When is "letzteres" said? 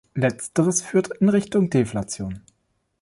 0.15-0.81